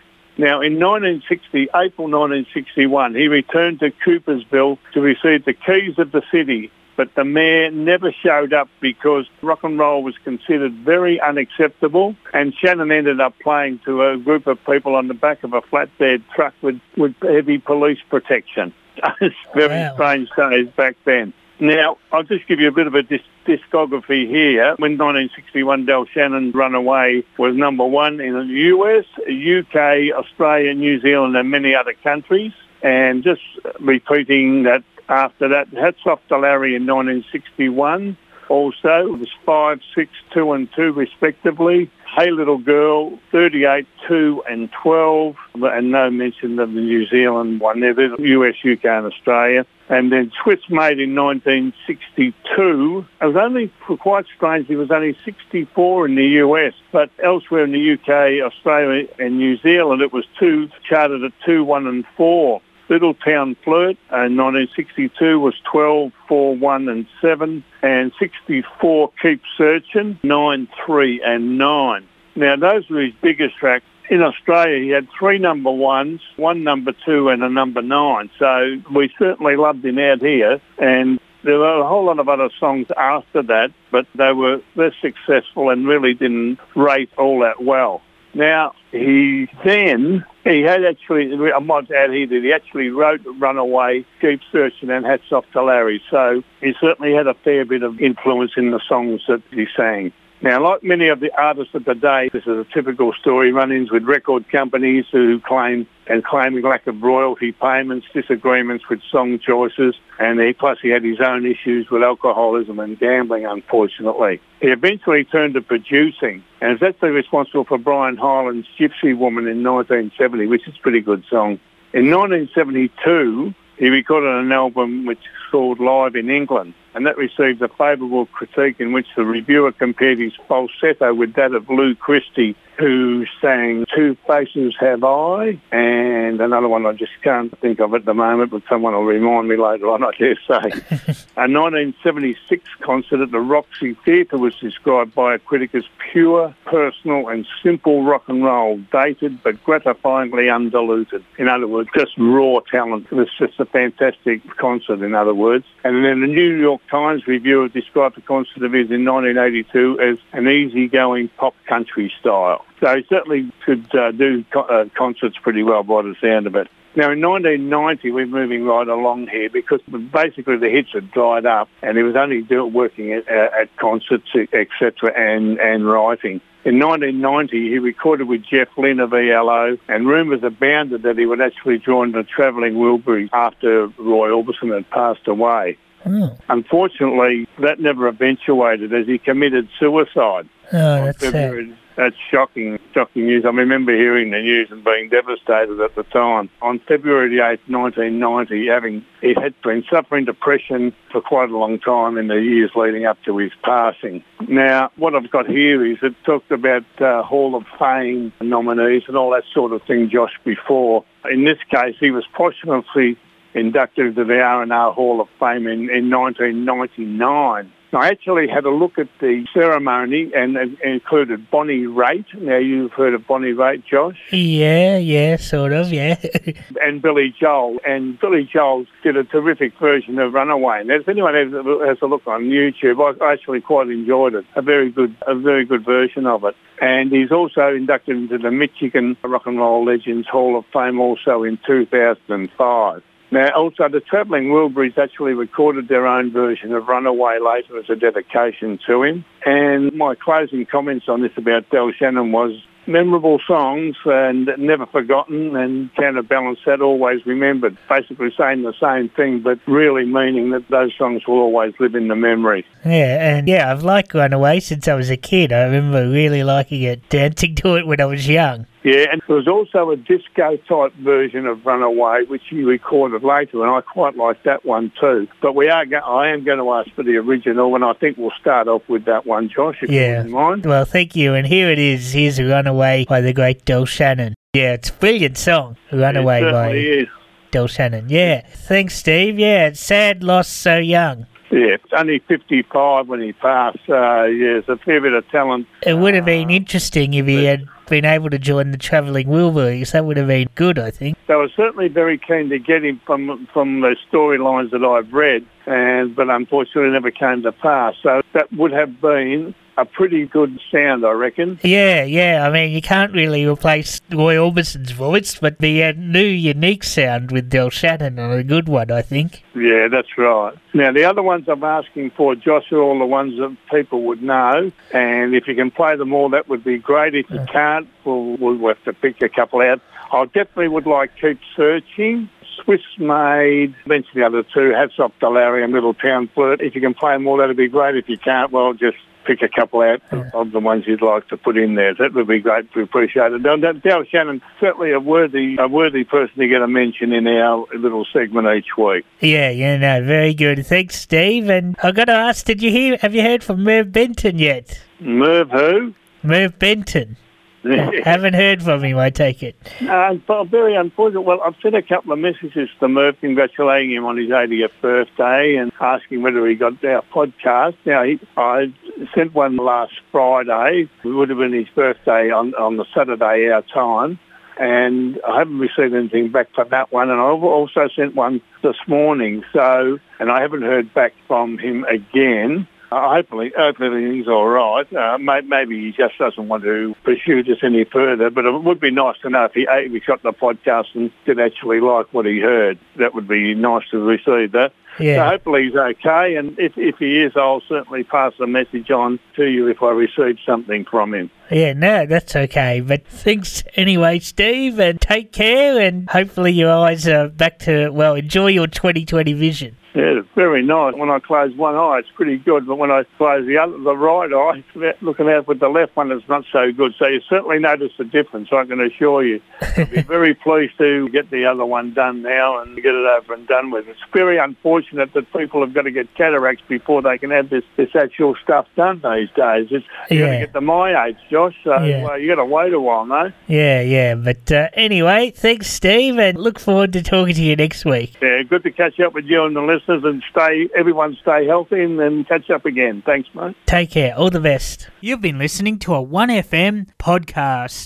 Now, 0.41 0.59
in 0.61 0.79
1960, 0.79 1.65
April 1.65 2.07
1961, 2.07 3.13
he 3.13 3.27
returned 3.27 3.79
to 3.81 3.91
Coopersville 3.91 4.79
to 4.93 4.99
receive 4.99 5.45
the 5.45 5.53
keys 5.53 5.99
of 5.99 6.11
the 6.11 6.23
city, 6.31 6.71
but 6.95 7.13
the 7.13 7.23
mayor 7.23 7.69
never 7.69 8.11
showed 8.11 8.51
up 8.51 8.67
because 8.79 9.27
rock 9.43 9.63
and 9.63 9.77
roll 9.77 10.01
was 10.01 10.15
considered 10.23 10.73
very 10.73 11.21
unacceptable, 11.21 12.15
and 12.33 12.55
Shannon 12.55 12.91
ended 12.91 13.21
up 13.21 13.37
playing 13.37 13.81
to 13.85 14.03
a 14.03 14.17
group 14.17 14.47
of 14.47 14.57
people 14.65 14.95
on 14.95 15.09
the 15.09 15.13
back 15.13 15.43
of 15.43 15.53
a 15.53 15.61
flatbed 15.61 16.23
truck 16.33 16.55
with, 16.63 16.81
with 16.97 17.13
heavy 17.21 17.59
police 17.59 17.99
protection. 18.09 18.73
it's 19.21 19.35
very 19.53 19.69
wow. 19.69 19.93
strange 19.93 20.29
days 20.35 20.69
back 20.75 20.97
then. 21.05 21.33
Now, 21.61 21.99
I'll 22.11 22.23
just 22.23 22.47
give 22.47 22.59
you 22.59 22.67
a 22.67 22.71
bit 22.71 22.87
of 22.87 22.95
a 22.95 23.03
disc- 23.03 23.23
discography 23.45 24.27
here. 24.27 24.73
When 24.77 24.97
1961 24.97 25.85
Del 25.85 26.05
Shannon 26.05 26.51
Runaway 26.53 27.23
was 27.37 27.55
number 27.55 27.85
one 27.85 28.19
in 28.19 28.33
the 28.33 28.45
US, 28.73 29.05
UK, 29.19 30.11
Australia, 30.11 30.73
New 30.73 30.99
Zealand 31.01 31.37
and 31.37 31.51
many 31.51 31.75
other 31.75 31.93
countries. 31.93 32.51
And 32.81 33.23
just 33.23 33.43
repeating 33.79 34.63
that 34.63 34.83
after 35.07 35.49
that, 35.49 35.67
Hats 35.67 35.99
Off 36.07 36.19
to 36.29 36.39
Larry 36.39 36.73
in 36.73 36.87
1961 36.87 38.17
also. 38.51 39.13
It 39.13 39.19
was 39.19 39.29
5, 39.45 39.79
6, 39.95 40.11
2 40.33 40.51
and 40.51 40.67
2 40.73 40.91
respectively. 40.91 41.89
Hey 42.13 42.29
Little 42.29 42.57
Girl, 42.57 43.17
38, 43.31 43.87
2 44.07 44.43
and 44.49 44.69
12. 44.83 45.35
And 45.55 45.91
no 45.91 46.11
mention 46.11 46.59
of 46.59 46.73
the 46.73 46.81
New 46.81 47.07
Zealand 47.07 47.61
one 47.61 47.79
there. 47.79 47.93
There's 47.93 48.19
US, 48.19 48.55
UK 48.65 48.85
and 48.85 49.05
Australia. 49.05 49.65
And 49.87 50.11
then 50.11 50.31
Swiss 50.43 50.59
Maid 50.69 50.99
in 50.99 51.15
1962. 51.15 53.05
It 53.21 53.25
was 53.25 53.35
only, 53.37 53.71
quite 53.79 54.25
strange, 54.35 54.69
it 54.69 54.75
was 54.75 54.91
only 54.91 55.17
64 55.23 56.07
in 56.07 56.15
the 56.15 56.27
US. 56.43 56.73
But 56.91 57.09
elsewhere 57.23 57.63
in 57.63 57.71
the 57.71 57.93
UK, 57.93 58.41
Australia 58.45 59.07
and 59.17 59.37
New 59.37 59.57
Zealand, 59.57 60.01
it 60.01 60.11
was 60.11 60.25
two, 60.37 60.69
charted 60.87 61.23
at 61.23 61.31
2, 61.45 61.63
1 61.63 61.87
and 61.87 62.05
4. 62.17 62.61
Little 62.91 63.13
Town 63.13 63.55
Flirt 63.63 63.95
in 64.09 64.37
uh, 64.37 64.43
1962 64.43 65.39
was 65.39 65.53
12, 65.71 66.11
4, 66.27 66.55
1 66.57 66.89
and 66.89 67.07
7 67.21 67.63
and 67.81 68.11
64 68.19 69.11
Keep 69.21 69.41
Searching 69.57 70.19
9, 70.23 70.67
3 70.85 71.21
and 71.23 71.57
9. 71.57 72.07
Now 72.35 72.57
those 72.57 72.89
were 72.89 72.99
his 72.99 73.13
biggest 73.21 73.55
tracks. 73.55 73.85
In 74.09 74.21
Australia 74.21 74.83
he 74.83 74.89
had 74.89 75.07
three 75.17 75.37
number 75.37 75.71
ones, 75.71 76.19
one 76.35 76.65
number 76.65 76.91
two 77.05 77.29
and 77.29 77.41
a 77.43 77.49
number 77.49 77.81
nine. 77.81 78.29
So 78.37 78.81
we 78.93 79.09
certainly 79.17 79.55
loved 79.55 79.85
him 79.85 79.97
out 79.97 80.19
here 80.19 80.59
and 80.77 81.17
there 81.43 81.59
were 81.59 81.79
a 81.79 81.87
whole 81.87 82.03
lot 82.03 82.19
of 82.19 82.27
other 82.27 82.49
songs 82.59 82.87
after 82.97 83.41
that, 83.43 83.71
but 83.91 84.05
they 84.15 84.33
were 84.33 84.61
less 84.75 84.95
successful 85.01 85.69
and 85.69 85.87
really 85.87 86.13
didn't 86.13 86.59
rate 86.75 87.09
all 87.17 87.39
that 87.39 87.63
well. 87.63 88.01
Now, 88.33 88.73
he 88.91 89.47
then, 89.63 90.25
he 90.43 90.61
had 90.61 90.83
actually, 90.83 91.31
I 91.51 91.59
might 91.59 91.91
add 91.91 92.11
here 92.11 92.27
that 92.27 92.43
he 92.43 92.51
actually 92.51 92.89
wrote 92.89 93.21
Runaway, 93.37 94.05
Keep 94.19 94.41
Searching 94.51 94.89
and 94.89 95.05
Hats 95.05 95.31
Off 95.31 95.45
to 95.53 95.63
Larry. 95.63 96.01
So 96.09 96.43
he 96.61 96.73
certainly 96.79 97.13
had 97.13 97.27
a 97.27 97.33
fair 97.33 97.65
bit 97.65 97.83
of 97.83 97.99
influence 97.99 98.53
in 98.57 98.71
the 98.71 98.81
songs 98.87 99.21
that 99.27 99.41
he 99.51 99.67
sang. 99.75 100.11
Now, 100.43 100.63
like 100.63 100.81
many 100.81 101.07
of 101.09 101.19
the 101.19 101.31
artists 101.39 101.75
of 101.75 101.85
the 101.85 101.93
day, 101.93 102.29
this 102.33 102.41
is 102.47 102.57
a 102.57 102.65
typical 102.73 103.13
story, 103.13 103.51
run-ins 103.51 103.91
with 103.91 104.05
record 104.05 104.49
companies 104.49 105.05
who 105.11 105.39
claim 105.39 105.85
and 106.07 106.23
claiming 106.25 106.63
lack 106.63 106.87
of 106.87 107.03
royalty 107.03 107.51
payments, 107.51 108.07
disagreements 108.11 108.89
with 108.89 109.01
song 109.11 109.37
choices, 109.37 109.93
and 110.17 110.39
he, 110.39 110.53
plus 110.53 110.79
he 110.81 110.89
had 110.89 111.03
his 111.03 111.19
own 111.19 111.45
issues 111.45 111.91
with 111.91 112.01
alcoholism 112.01 112.79
and 112.79 112.97
gambling, 112.97 113.45
unfortunately. 113.45 114.41
He 114.61 114.69
eventually 114.69 115.25
turned 115.25 115.53
to 115.53 115.61
producing, 115.61 116.43
and 116.59 116.75
is 116.75 116.81
actually 116.81 117.11
responsible 117.11 117.65
for 117.65 117.77
Brian 117.77 118.17
Hyland's 118.17 118.67
Gypsy 118.79 119.15
Woman 119.15 119.47
in 119.47 119.61
1970, 119.63 120.47
which 120.47 120.67
is 120.67 120.73
a 120.75 120.81
pretty 120.81 121.01
good 121.01 121.23
song. 121.29 121.59
In 121.93 122.09
1972, 122.09 123.53
he 123.77 123.89
recorded 123.89 124.43
an 124.43 124.51
album 124.51 125.05
which 125.05 125.19
is 125.19 125.51
called 125.51 125.79
Live 125.79 126.15
in 126.15 126.31
England, 126.31 126.73
and 126.93 127.05
that 127.05 127.17
received 127.17 127.61
a 127.61 127.67
favourable 127.69 128.25
critique 128.27 128.79
in 128.79 128.91
which 128.91 129.07
the 129.15 129.23
reviewer 129.23 129.71
compared 129.71 130.19
his 130.19 130.33
falsetto 130.47 131.13
with 131.13 131.33
that 131.35 131.53
of 131.53 131.69
Lou 131.69 131.95
Christie, 131.95 132.55
who 132.77 133.25
sang 133.41 133.85
Two 133.95 134.17
Faces 134.27 134.73
Have 134.79 135.03
I, 135.03 135.59
and 135.71 136.41
another 136.41 136.67
one 136.67 136.85
I 136.85 136.93
just 136.93 137.11
can't 137.21 137.57
think 137.59 137.79
of 137.79 137.93
at 137.93 138.05
the 138.05 138.13
moment, 138.13 138.51
but 138.51 138.63
someone 138.67 138.93
will 138.93 139.03
remind 139.03 139.47
me 139.47 139.55
later 139.55 139.89
on, 139.89 140.03
I 140.03 140.11
dare 140.17 140.35
say. 140.47 140.71
a 141.37 141.47
1976 141.47 142.63
concert 142.81 143.21
at 143.21 143.31
the 143.31 143.39
Roxy 143.39 143.93
Theatre 144.05 144.37
was 144.37 144.55
described 144.55 145.13
by 145.13 145.35
a 145.35 145.39
critic 145.39 145.75
as 145.75 145.83
pure, 146.11 146.55
personal 146.65 147.27
and 147.27 147.45
simple 147.61 148.03
rock 148.03 148.23
and 148.27 148.43
roll, 148.43 148.79
dated 148.91 149.43
but 149.43 149.63
gratifyingly 149.63 150.53
undiluted. 150.53 151.23
In 151.37 151.47
other 151.47 151.67
words, 151.67 151.89
just 151.95 152.17
raw 152.17 152.59
talent. 152.71 153.07
It 153.11 153.15
was 153.15 153.29
just 153.37 153.59
a 153.59 153.65
fantastic 153.65 154.41
concert, 154.57 155.01
in 155.01 155.13
other 155.13 155.33
words. 155.33 155.65
And 155.83 156.03
then 156.03 156.21
the 156.21 156.27
New 156.27 156.57
York 156.57 156.81
Times 156.89 157.27
reviewer 157.27 157.67
described 157.67 158.17
the 158.17 158.21
concert 158.21 158.63
of 158.63 158.73
his 158.73 158.89
in 158.89 159.05
1982 159.05 159.99
as 159.99 160.17
an 160.33 160.47
easygoing 160.47 161.29
pop 161.37 161.53
country 161.67 162.11
style. 162.19 162.65
So 162.81 162.95
he 162.97 163.05
certainly 163.07 163.51
could 163.65 163.93
uh, 163.95 164.11
do 164.11 164.43
co- 164.51 164.61
uh, 164.61 164.85
concerts 164.97 165.37
pretty 165.41 165.63
well 165.63 165.83
by 165.83 166.01
the 166.01 166.15
sound 166.21 166.47
of 166.47 166.55
it. 166.55 166.67
Now, 166.93 167.09
in 167.11 167.21
1990, 167.21 168.11
we're 168.11 168.25
moving 168.25 168.65
right 168.65 168.87
along 168.87 169.27
here 169.27 169.49
because 169.49 169.79
basically 170.11 170.57
the 170.57 170.69
hits 170.69 170.89
had 170.93 171.09
dried 171.11 171.45
up 171.45 171.69
and 171.81 171.95
he 171.95 172.03
was 172.03 172.17
only 172.17 172.41
do, 172.41 172.65
working 172.65 173.13
at, 173.13 173.29
uh, 173.29 173.61
at 173.61 173.73
concerts, 173.77 174.27
etc., 174.35 175.13
and, 175.15 175.57
and 175.59 175.87
writing. 175.87 176.41
In 176.65 176.79
1990, 176.79 177.69
he 177.69 177.79
recorded 177.79 178.27
with 178.27 178.43
Jeff 178.43 178.67
Lynne 178.77 178.99
of 178.99 179.13
ELO, 179.13 179.77
and 179.87 180.05
rumours 180.07 180.43
abounded 180.43 181.03
that 181.03 181.17
he 181.17 181.25
would 181.25 181.39
actually 181.41 181.79
join 181.79 182.11
the 182.11 182.23
Travelling 182.23 182.73
Wilburys 182.75 183.29
after 183.31 183.87
Roy 183.97 184.29
Orbison 184.29 184.73
had 184.73 184.87
passed 184.89 185.27
away. 185.27 185.77
Oh, 186.05 186.37
Unfortunately, 186.49 187.47
that 187.59 187.79
never 187.79 188.07
eventuated 188.07 188.93
as 188.93 189.07
he 189.07 189.17
committed 189.17 189.69
suicide. 189.79 190.49
oh 190.73 191.05
that's 191.05 191.19
sad. 191.19 191.31
February- 191.31 191.75
That's 191.95 192.15
shocking, 192.29 192.79
shocking 192.93 193.25
news. 193.25 193.43
I 193.45 193.49
remember 193.49 193.95
hearing 193.95 194.31
the 194.31 194.39
news 194.39 194.69
and 194.71 194.83
being 194.83 195.09
devastated 195.09 195.79
at 195.81 195.95
the 195.95 196.03
time. 196.03 196.49
On 196.61 196.79
February 196.79 197.29
the 197.29 197.41
8th, 197.41 197.67
1990, 197.67 198.67
having 198.67 199.05
he 199.21 199.33
had 199.33 199.53
been 199.61 199.83
suffering 199.89 200.25
depression 200.25 200.93
for 201.11 201.21
quite 201.21 201.49
a 201.49 201.57
long 201.57 201.79
time 201.79 202.17
in 202.17 202.27
the 202.27 202.35
years 202.35 202.71
leading 202.75 203.05
up 203.05 203.17
to 203.25 203.37
his 203.37 203.51
passing. 203.63 204.23
Now, 204.47 204.89
what 204.95 205.15
I've 205.15 205.29
got 205.29 205.47
here 205.47 205.85
is 205.85 205.97
it 206.01 206.15
talked 206.23 206.51
about 206.51 206.85
uh, 206.99 207.23
Hall 207.23 207.55
of 207.55 207.65
Fame 207.77 208.33
nominees 208.41 209.03
and 209.07 209.17
all 209.17 209.31
that 209.31 209.43
sort 209.53 209.73
of 209.73 209.83
thing, 209.83 210.09
Josh, 210.09 210.33
before. 210.43 211.05
In 211.29 211.43
this 211.43 211.59
case, 211.69 211.95
he 211.99 212.09
was 212.09 212.25
posthumously 212.33 213.17
inducted 213.53 214.07
into 214.07 214.23
the 214.23 214.39
R&R 214.39 214.93
Hall 214.93 215.21
of 215.21 215.27
Fame 215.39 215.67
in, 215.67 215.89
in 215.89 216.09
1999. 216.09 217.71
I 217.93 218.07
actually 218.07 218.47
had 218.47 218.65
a 218.65 218.69
look 218.69 218.97
at 218.97 219.07
the 219.19 219.45
ceremony 219.53 220.31
and 220.33 220.55
it 220.55 220.81
included 220.81 221.49
Bonnie 221.51 221.83
Raitt. 221.83 222.25
Now, 222.39 222.57
you've 222.57 222.93
heard 222.93 223.13
of 223.13 223.27
Bonnie 223.27 223.53
Raitt, 223.53 223.85
Josh? 223.85 224.17
Yeah, 224.31 224.97
yeah, 224.97 225.35
sort 225.35 225.73
of, 225.73 225.91
yeah. 225.91 226.21
and 226.83 227.01
Billy 227.01 227.33
Joel. 227.37 227.79
And 227.85 228.19
Billy 228.19 228.49
Joel 228.51 228.85
did 229.03 229.17
a 229.17 229.23
terrific 229.23 229.77
version 229.77 230.19
of 230.19 230.33
Runaway. 230.33 230.81
And 230.81 230.91
if 230.91 231.07
anyone 231.09 231.33
has, 231.33 231.51
has 231.51 231.97
a 232.01 232.05
look 232.05 232.25
on 232.27 232.43
YouTube, 232.43 233.01
I 233.21 233.33
actually 233.33 233.61
quite 233.61 233.89
enjoyed 233.89 234.35
it. 234.35 234.45
A 234.55 234.61
very 234.61 234.89
good, 234.89 235.15
a 235.27 235.35
very 235.35 235.65
good 235.65 235.83
version 235.83 236.25
of 236.25 236.43
it. 236.45 236.55
And 236.81 237.11
he's 237.11 237.31
also 237.31 237.75
inducted 237.75 238.17
into 238.17 238.37
the 238.37 238.51
Michigan 238.51 239.15
Rock 239.23 239.45
and 239.45 239.59
Roll 239.59 239.85
Legends 239.85 240.27
Hall 240.27 240.57
of 240.57 240.65
Fame 240.73 240.99
also 240.99 241.43
in 241.43 241.59
2005. 241.67 243.03
Now, 243.31 243.49
also, 243.55 243.87
the 243.87 244.01
Travelling 244.01 244.49
Wilburys 244.49 244.97
actually 244.97 245.33
recorded 245.33 245.87
their 245.87 246.05
own 246.05 246.31
version 246.31 246.73
of 246.73 246.87
Runaway 246.87 247.39
later 247.39 247.79
as 247.79 247.89
a 247.89 247.95
dedication 247.95 248.77
to 248.85 249.03
him. 249.03 249.23
And 249.45 249.93
my 249.93 250.15
closing 250.15 250.65
comments 250.65 251.07
on 251.07 251.21
this 251.21 251.31
about 251.37 251.69
Del 251.69 251.91
Shannon 251.93 252.33
was 252.33 252.61
memorable 252.87 253.39
songs 253.47 253.95
and 254.05 254.49
never 254.57 254.85
forgotten 254.85 255.55
and 255.55 255.93
counterbalance 255.95 256.59
that 256.65 256.81
always 256.81 257.25
remembered. 257.25 257.77
Basically 257.87 258.33
saying 258.37 258.63
the 258.63 258.73
same 258.81 259.09
thing, 259.09 259.39
but 259.39 259.59
really 259.65 260.05
meaning 260.05 260.51
that 260.51 260.67
those 260.69 260.91
songs 260.97 261.25
will 261.25 261.39
always 261.39 261.73
live 261.79 261.95
in 261.95 262.07
the 262.09 262.15
memory. 262.15 262.65
Yeah, 262.83 263.37
and 263.37 263.47
yeah, 263.47 263.71
I've 263.71 263.83
liked 263.83 264.13
Runaway 264.13 264.59
since 264.59 264.87
I 264.87 264.95
was 264.95 265.09
a 265.09 265.17
kid. 265.17 265.53
I 265.53 265.63
remember 265.63 266.09
really 266.09 266.43
liking 266.43 266.81
it, 266.81 267.07
dancing 267.09 267.55
to 267.55 267.75
it 267.75 267.87
when 267.87 268.01
I 268.01 268.05
was 268.05 268.27
young. 268.27 268.65
Yeah, 268.83 269.05
and 269.11 269.21
there 269.27 269.35
was 269.35 269.47
also 269.47 269.91
a 269.91 269.95
disco 269.95 270.57
type 270.57 270.93
version 270.95 271.45
of 271.45 271.63
Runaway, 271.65 272.23
which 272.25 272.41
he 272.49 272.63
recorded 272.63 273.23
later, 273.23 273.61
and 273.63 273.69
I 273.71 273.81
quite 273.81 274.17
like 274.17 274.41
that 274.43 274.65
one 274.65 274.91
too. 274.99 275.27
But 275.39 275.53
we 275.53 275.69
are, 275.69 275.85
go- 275.85 275.97
I 275.99 276.29
am 276.29 276.43
going 276.43 276.57
to 276.57 276.71
ask 276.73 276.89
for 276.95 277.03
the 277.03 277.17
original, 277.17 277.75
and 277.75 277.83
I 277.85 277.93
think 277.93 278.17
we'll 278.17 278.31
start 278.39 278.67
off 278.67 278.81
with 278.89 279.05
that 279.05 279.27
one, 279.27 279.49
Josh, 279.49 279.77
if 279.83 279.89
Yeah. 279.91 280.17
wouldn't 280.23 280.31
mind. 280.31 280.65
Well, 280.65 280.85
thank 280.85 281.15
you. 281.15 281.35
And 281.35 281.45
here 281.45 281.69
it 281.69 281.77
is. 281.77 282.13
Here's 282.13 282.41
Runaway 282.41 283.05
by 283.07 283.21
the 283.21 283.33
great 283.33 283.65
Del 283.65 283.85
Shannon. 283.85 284.33
Yeah, 284.53 284.73
it's 284.73 284.89
a 284.89 284.93
brilliant 284.93 285.37
song. 285.37 285.77
Runaway 285.91 286.41
it 286.43 286.51
by 286.51 286.71
is. 286.73 287.07
Del 287.51 287.67
Shannon. 287.67 288.07
Yeah. 288.09 288.41
Thanks, 288.47 288.95
Steve. 288.95 289.37
Yeah, 289.37 289.67
it's 289.67 289.79
sad 289.79 290.23
loss 290.23 290.47
so 290.47 290.77
young. 290.77 291.27
Yeah, 291.51 291.75
it's 291.75 291.83
only 291.95 292.19
55 292.27 293.07
when 293.09 293.21
he 293.21 293.33
passed. 293.33 293.77
Uh, 293.87 294.23
yeah, 294.23 294.57
it's 294.57 294.69
a 294.69 294.77
fair 294.77 295.01
bit 295.01 295.13
of 295.13 295.29
talent. 295.29 295.67
It 295.85 295.95
would 295.97 296.15
have 296.15 296.25
been 296.25 296.49
interesting 296.49 297.13
if 297.13 297.27
he 297.27 297.43
had 297.43 297.67
been 297.91 298.05
able 298.05 298.29
to 298.29 298.39
join 298.39 298.71
the 298.71 298.77
Travelling 298.77 299.27
Wilburys. 299.27 299.89
Uh, 299.89 299.91
that 299.91 300.05
would 300.05 300.17
have 300.17 300.27
been 300.27 300.47
good, 300.55 300.79
I 300.79 300.89
think. 300.89 301.17
They 301.27 301.35
were 301.35 301.49
certainly 301.55 301.89
very 301.89 302.17
keen 302.17 302.49
to 302.49 302.57
get 302.57 302.83
him 302.83 302.99
from 303.05 303.47
from 303.53 303.81
the 303.81 303.95
storylines 304.11 304.71
that 304.71 304.83
I've 304.83 305.13
read, 305.13 305.45
and 305.67 306.15
but 306.15 306.29
unfortunately 306.29 306.89
never 306.91 307.11
came 307.11 307.43
to 307.43 307.51
pass. 307.51 307.95
So 308.01 308.21
that 308.33 308.51
would 308.53 308.71
have 308.71 308.99
been 309.01 309.53
a 309.77 309.85
pretty 309.85 310.25
good 310.25 310.59
sound, 310.71 311.05
I 311.05 311.11
reckon. 311.11 311.59
Yeah, 311.63 312.03
yeah. 312.03 312.45
I 312.47 312.51
mean, 312.51 312.71
you 312.71 312.81
can't 312.81 313.13
really 313.13 313.45
replace 313.45 314.01
Roy 314.11 314.37
Orbison's 314.37 314.91
voice, 314.91 315.37
but 315.39 315.59
the 315.59 315.83
uh, 315.83 315.93
new 315.95 316.25
unique 316.25 316.83
sound 316.83 317.31
with 317.31 317.49
Del 317.49 317.69
Shannon 317.69 318.19
and 318.19 318.33
a 318.33 318.43
good 318.43 318.67
one, 318.67 318.91
I 318.91 319.01
think. 319.01 319.43
Yeah, 319.55 319.87
that's 319.87 320.17
right. 320.17 320.53
Now, 320.73 320.91
the 320.91 321.03
other 321.03 321.23
ones 321.23 321.47
I'm 321.47 321.63
asking 321.63 322.11
for, 322.11 322.35
Josh, 322.35 322.71
are 322.71 322.81
all 322.81 322.99
the 322.99 323.05
ones 323.05 323.37
that 323.39 323.55
people 323.69 324.03
would 324.03 324.21
know. 324.21 324.71
And 324.93 325.35
if 325.35 325.47
you 325.47 325.55
can 325.55 325.71
play 325.71 325.95
them 325.95 326.13
all, 326.13 326.29
that 326.29 326.47
would 326.49 326.63
be 326.63 326.77
great. 326.77 327.15
If 327.15 327.29
you 327.29 327.43
can't, 327.51 327.87
we'll, 328.05 328.37
we'll 328.37 328.67
have 328.67 328.83
to 328.83 328.93
pick 328.93 329.21
a 329.21 329.29
couple 329.29 329.61
out. 329.61 329.81
I 330.11 330.25
definitely 330.25 330.67
would 330.67 330.87
like 330.87 331.11
Keep 331.19 331.39
Searching. 331.55 332.29
Swiss 332.63 332.81
Maid, 332.99 333.73
mention 333.85 334.11
the 334.13 334.23
other 334.23 334.43
two, 334.43 334.71
Hats 334.71 334.99
Off 334.99 335.11
to 335.19 335.29
Larry 335.29 335.63
and 335.63 335.73
Little 335.73 335.93
Town 335.93 336.27
Flirt. 336.27 336.61
If 336.61 336.75
you 336.75 336.81
can 336.81 336.93
play 336.93 337.13
them 337.13 337.25
all, 337.25 337.37
that'd 337.37 337.57
be 337.57 337.67
great. 337.67 337.95
If 337.95 338.07
you 338.07 338.17
can't, 338.17 338.51
well, 338.51 338.73
just 338.73 338.97
pick 339.25 339.41
a 339.41 339.49
couple 339.49 339.81
out 339.81 340.01
of 340.33 340.51
the 340.51 340.59
ones 340.59 340.85
you'd 340.87 341.01
like 341.01 341.27
to 341.29 341.37
put 341.37 341.57
in 341.57 341.75
there. 341.75 341.93
That 341.93 342.13
would 342.13 342.27
be 342.27 342.39
great. 342.39 342.73
We 342.75 342.83
appreciate 342.83 343.31
it. 343.31 343.41
Now, 343.41 343.55
Dale 343.55 344.03
Shannon, 344.03 344.41
certainly 344.59 344.91
a 344.91 344.99
worthy, 344.99 345.57
a 345.59 345.67
worthy 345.67 346.03
person 346.03 346.35
to 346.37 346.47
get 346.47 346.61
a 346.61 346.67
mention 346.67 347.13
in 347.13 347.27
our 347.27 347.65
little 347.75 348.05
segment 348.11 348.47
each 348.55 348.77
week. 348.77 349.05
Yeah, 349.19 349.49
yeah, 349.49 349.77
no, 349.77 350.03
very 350.03 350.33
good. 350.33 350.65
Thanks, 350.65 350.95
Steve. 350.95 351.49
And 351.49 351.75
I've 351.83 351.95
got 351.95 352.05
to 352.05 352.13
ask, 352.13 352.45
did 352.45 352.61
you 352.61 352.71
hear? 352.71 352.97
Have 353.01 353.15
you 353.15 353.21
heard 353.21 353.43
from 353.43 353.63
Merv 353.63 353.91
Benton 353.91 354.39
yet? 354.39 354.81
Merv 354.99 355.49
who? 355.49 355.93
Merv 356.23 356.57
Benton. 356.59 357.17
Haven't 358.03 358.33
heard 358.33 358.63
from 358.63 358.83
him. 358.83 358.97
I 358.97 359.11
take 359.11 359.43
it. 359.43 359.55
Uh, 359.87 360.15
very 360.45 360.75
unfortunate. 360.75 361.21
Well, 361.21 361.41
I've 361.41 361.55
sent 361.61 361.75
a 361.75 361.83
couple 361.83 362.11
of 362.11 362.17
messages 362.17 362.69
to 362.79 362.87
Merv 362.87 363.19
congratulating 363.19 363.91
him 363.91 364.05
on 364.05 364.17
his 364.17 364.29
80th 364.29 364.71
birthday 364.81 365.57
and 365.57 365.71
asking 365.79 366.23
whether 366.23 366.47
he 366.47 366.55
got 366.55 366.83
our 366.83 367.03
podcast. 367.13 367.75
Now, 367.85 368.03
he, 368.03 368.19
I 368.35 368.73
sent 369.13 369.35
one 369.35 369.57
last 369.57 369.93
Friday. 370.11 370.89
It 371.03 371.07
would 371.07 371.29
have 371.29 371.37
been 371.37 371.53
his 371.53 371.67
birthday 371.75 372.31
on, 372.31 372.55
on 372.55 372.77
the 372.77 372.85
Saturday 372.95 373.49
our 373.51 373.61
time. 373.61 374.17
And 374.59 375.19
I 375.27 375.39
haven't 375.39 375.59
received 375.59 375.93
anything 375.93 376.31
back 376.31 376.53
from 376.55 376.69
that 376.69 376.91
one. 376.91 377.11
And 377.11 377.21
I've 377.21 377.43
also 377.43 377.89
sent 377.95 378.15
one 378.15 378.41
this 378.63 378.75
morning. 378.87 379.43
So, 379.53 379.99
and 380.19 380.31
I 380.31 380.41
haven't 380.41 380.63
heard 380.63 380.93
back 380.95 381.13
from 381.27 381.59
him 381.59 381.83
again. 381.83 382.67
Uh, 382.91 383.15
hopefully, 383.15 383.53
hopefully 383.57 384.17
he's 384.17 384.27
all 384.27 384.47
right. 384.47 384.91
Uh, 384.93 385.17
may, 385.17 385.39
maybe 385.41 385.79
he 385.79 385.91
just 385.91 386.17
doesn't 386.17 386.49
want 386.49 386.63
to 386.63 386.93
pursue 387.03 387.41
this 387.41 387.59
any 387.63 387.85
further. 387.85 388.29
But 388.29 388.45
it 388.45 388.63
would 388.63 388.81
be 388.81 388.91
nice 388.91 389.17
to 389.21 389.29
know 389.29 389.45
if 389.45 389.53
he, 389.53 389.65
if 389.69 389.91
he 389.91 389.99
got 390.01 390.21
the 390.23 390.33
podcast 390.33 390.87
and 390.93 391.09
did 391.25 391.39
actually 391.39 391.79
like 391.79 392.13
what 392.13 392.25
he 392.25 392.39
heard. 392.41 392.77
That 392.97 393.15
would 393.15 393.29
be 393.29 393.53
nice 393.53 393.83
to 393.91 393.99
receive 393.99 394.51
that. 394.51 394.73
So 395.15 395.25
hopefully 395.29 395.63
he's 395.65 395.75
okay. 395.75 396.35
And 396.35 396.59
if, 396.59 396.77
if 396.77 396.97
he 396.97 397.21
is, 397.21 397.31
I'll 397.37 397.61
certainly 397.61 398.03
pass 398.03 398.33
the 398.37 398.45
message 398.45 398.91
on 398.91 399.19
to 399.37 399.45
you 399.45 399.67
if 399.67 399.81
I 399.81 399.91
receive 399.91 400.37
something 400.45 400.83
from 400.83 401.13
him. 401.13 401.31
Yeah, 401.49 401.71
no, 401.71 402.05
that's 402.05 402.35
okay. 402.35 402.81
But 402.81 403.07
thanks 403.07 403.63
anyway, 403.75 404.19
Steve, 404.19 404.79
and 404.79 404.99
take 404.99 405.31
care. 405.31 405.79
And 405.79 406.09
hopefully 406.09 406.51
your 406.51 406.71
eyes 406.71 407.07
are 407.07 407.29
back 407.29 407.59
to, 407.59 407.89
well, 407.89 408.15
enjoy 408.15 408.47
your 408.47 408.67
2020 408.67 409.31
vision. 409.33 409.77
Yeah, 409.93 410.19
it's 410.19 410.27
very 410.35 410.63
nice. 410.63 410.93
When 410.95 411.09
I 411.09 411.19
close 411.19 411.53
one 411.55 411.75
eye, 411.75 411.99
it's 411.99 412.09
pretty 412.15 412.37
good, 412.37 412.65
but 412.65 412.75
when 412.75 412.91
I 412.91 413.03
close 413.17 413.45
the 413.45 413.57
other, 413.57 413.77
the 413.77 413.95
right 413.97 414.31
eye, 414.31 414.63
looking 415.01 415.29
out 415.29 415.47
with 415.47 415.59
the 415.59 415.67
left 415.67 415.95
one, 415.97 416.11
it's 416.13 416.27
not 416.29 416.45
so 416.51 416.71
good. 416.71 416.93
So 416.97 417.07
you 417.07 417.19
certainly 417.29 417.59
notice 417.59 417.91
the 417.97 418.05
difference. 418.05 418.49
I 418.53 418.63
can 418.65 418.79
assure 418.79 419.23
you. 419.25 419.41
I'll 419.77 419.85
be 419.85 420.01
very 420.07 420.33
pleased 420.33 420.77
to 420.77 421.09
get 421.09 421.29
the 421.29 421.45
other 421.45 421.65
one 421.65 421.93
done 421.93 422.21
now 422.21 422.61
and 422.61 422.75
get 422.77 422.95
it 422.95 423.05
over 423.05 423.33
and 423.33 423.45
done 423.47 423.69
with. 423.71 423.87
It's 423.89 423.99
very 424.13 424.37
unfortunate 424.37 425.13
that 425.13 425.31
people 425.33 425.59
have 425.59 425.73
got 425.73 425.81
to 425.81 425.91
get 425.91 426.13
cataracts 426.15 426.63
before 426.69 427.01
they 427.01 427.17
can 427.17 427.29
have 427.31 427.49
this 427.49 427.63
this 427.75 427.93
actual 427.93 428.35
stuff 428.41 428.67
done 428.77 429.01
these 429.03 429.29
days. 429.35 429.67
It's, 429.71 429.85
you 430.09 430.19
got 430.19 430.31
to 430.31 430.39
get 430.39 430.53
the 430.53 430.61
my 430.61 431.07
age, 431.07 431.17
Josh. 431.29 431.55
So 431.65 431.83
Yeah. 431.83 432.07
uh, 432.11 432.13
you 432.15 432.27
got 432.29 432.35
to 432.41 432.45
wait 432.45 432.71
a 432.73 432.79
while, 432.79 433.05
no? 433.05 433.31
Yeah, 433.47 433.81
yeah. 433.81 434.15
But 434.15 434.49
uh, 434.51 434.69
anyway, 434.73 435.31
thanks, 435.31 435.67
Steve, 435.67 436.17
and 436.17 436.37
look 436.39 436.59
forward 436.59 436.93
to 436.93 437.03
talking 437.03 437.35
to 437.35 437.41
you 437.43 437.55
next 437.57 437.83
week. 437.83 438.15
Yeah, 438.21 438.41
good 438.43 438.63
to 438.63 438.71
catch 438.71 438.99
up 439.01 439.13
with 439.13 439.25
you 439.25 439.43
and 439.43 439.55
the 439.55 439.61
listeners, 439.87 440.03
and 440.03 440.23
stay 440.31 440.69
everyone 440.75 441.17
stay 441.21 441.45
healthy, 441.45 441.83
and 441.83 441.99
then 441.99 442.23
catch 442.25 442.49
up 442.49 442.65
again. 442.65 443.03
Thanks, 443.05 443.29
mate. 443.33 443.55
Take 443.65 443.91
care. 443.91 444.15
All 444.15 444.29
the 444.29 444.39
best. 444.39 444.89
You've 444.99 445.21
been 445.21 445.37
listening 445.39 445.79
to 445.79 445.95
a 445.95 446.05
1FM 446.05 446.87
podcast. 446.99 447.71